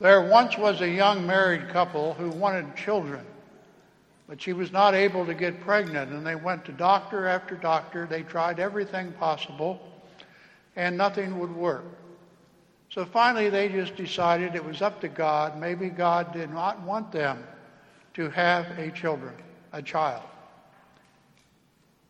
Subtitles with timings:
[0.00, 3.26] There once was a young married couple who wanted children,
[4.26, 8.06] but she was not able to get pregnant, and they went to doctor after doctor.
[8.06, 9.78] They tried everything possible,
[10.74, 11.84] and nothing would work.
[12.88, 15.58] So finally, they just decided it was up to God.
[15.58, 17.44] Maybe God did not want them
[18.14, 19.34] to have a children,
[19.72, 20.22] a child.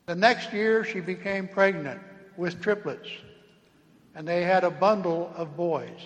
[0.06, 2.00] The next year, she became pregnant
[2.36, 3.08] with triplets,
[4.14, 6.00] and they had a bundle of boys,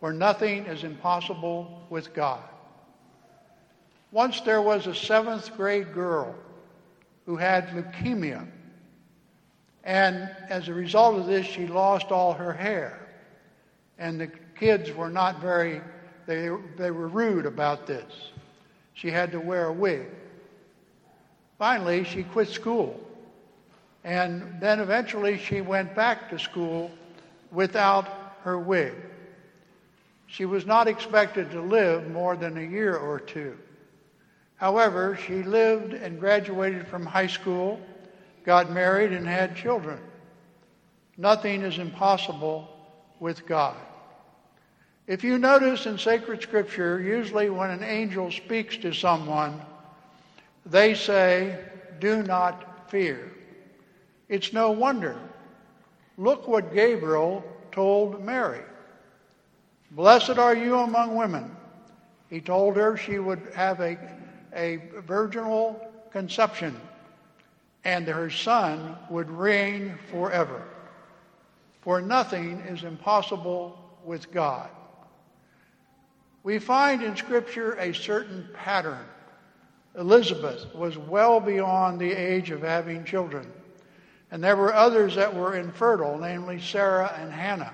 [0.00, 2.42] where nothing is impossible with God.
[4.12, 6.34] Once there was a seventh grade girl
[7.26, 8.46] who had leukemia,
[9.82, 13.08] and as a result of this, she lost all her hair.
[13.98, 15.80] And the kids were not very,
[16.26, 18.30] they, they were rude about this.
[18.94, 20.06] She had to wear a wig.
[21.58, 22.98] Finally, she quit school.
[24.04, 26.90] And then eventually she went back to school
[27.50, 28.06] without
[28.42, 28.94] her wig.
[30.34, 33.56] She was not expected to live more than a year or two.
[34.56, 37.78] However, she lived and graduated from high school,
[38.44, 40.00] got married, and had children.
[41.16, 42.68] Nothing is impossible
[43.20, 43.76] with God.
[45.06, 49.60] If you notice in sacred scripture, usually when an angel speaks to someone,
[50.66, 51.64] they say,
[52.00, 53.30] Do not fear.
[54.28, 55.16] It's no wonder.
[56.18, 58.62] Look what Gabriel told Mary.
[59.94, 61.54] Blessed are you among women.
[62.28, 63.96] He told her she would have a,
[64.52, 64.76] a
[65.06, 66.76] virginal conception
[67.84, 70.62] and her son would reign forever.
[71.82, 74.70] For nothing is impossible with God.
[76.42, 79.04] We find in Scripture a certain pattern.
[79.96, 83.50] Elizabeth was well beyond the age of having children.
[84.30, 87.72] And there were others that were infertile, namely Sarah and Hannah,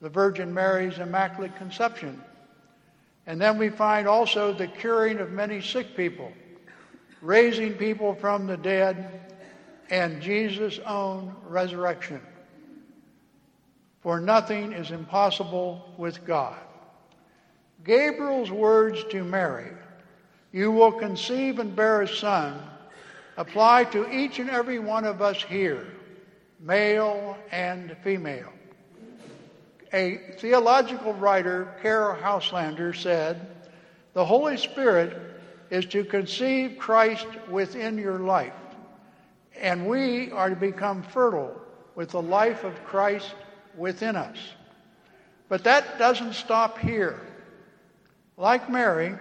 [0.00, 2.22] the Virgin Mary's Immaculate Conception.
[3.26, 6.32] And then we find also the curing of many sick people,
[7.20, 9.20] raising people from the dead,
[9.90, 12.20] and Jesus' own resurrection.
[14.00, 16.56] For nothing is impossible with God.
[17.84, 19.72] Gabriel's words to Mary,
[20.52, 22.60] You will conceive and bear a son,
[23.36, 25.86] apply to each and every one of us here,
[26.60, 28.52] male and female.
[29.92, 33.46] A theological writer, Caryll Houselander, said,
[34.14, 35.16] The Holy Spirit
[35.70, 38.52] is to conceive Christ within your life,
[39.58, 41.60] and we are to become fertile
[41.94, 43.34] with the life of Christ
[43.76, 44.38] within us.
[45.48, 47.20] But that doesn't stop here.
[48.36, 49.14] Like Mary,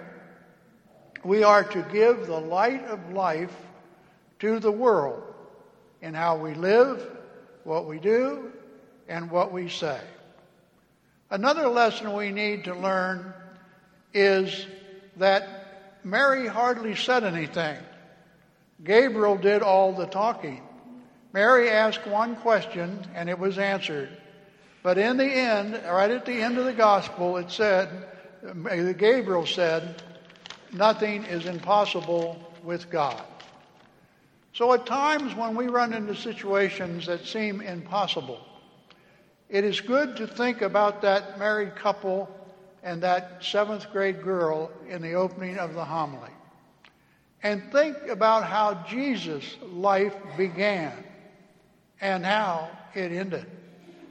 [1.24, 3.56] we are to give the light of life
[4.40, 5.24] to the world
[6.02, 7.10] in how we live,
[7.64, 8.52] what we do,
[9.08, 10.00] and what we say.
[11.30, 13.34] Another lesson we need to learn
[14.14, 14.68] is
[15.18, 17.78] that Mary hardly said anything.
[18.84, 20.62] Gabriel did all the talking.
[21.34, 24.10] Mary asked one question and it was answered.
[24.84, 27.90] But in the end, right at the end of the gospel, it said,
[28.98, 30.02] Gabriel said,
[30.72, 33.24] Nothing is impossible with God.
[34.54, 38.40] So at times when we run into situations that seem impossible,
[39.50, 42.30] it is good to think about that married couple
[42.84, 46.32] and that seventh grade girl in the opening of the homily.
[47.44, 50.92] And think about how Jesus' life began
[52.02, 53.46] and how it ended.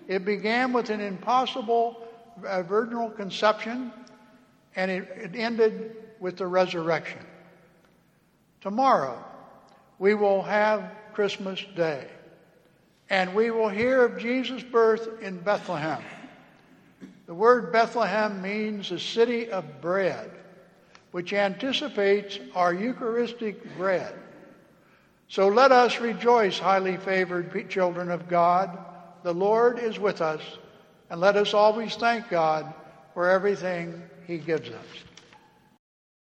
[0.07, 2.07] It began with an impossible
[2.39, 3.93] virginal conception
[4.77, 7.21] and it, it ended with the resurrection.
[8.61, 9.23] Tomorrow,
[9.99, 12.09] we will have Christmas Day,
[13.11, 16.03] and we will hear of Jesus' birth in Bethlehem.
[17.27, 20.31] The word Bethlehem means a city of bread,
[21.11, 24.15] which anticipates our Eucharistic bread.
[25.29, 28.79] So let us rejoice, highly favored children of God.
[29.23, 30.43] The Lord is with us,
[31.09, 32.73] and let us always thank God
[33.15, 34.85] for everything he gives us.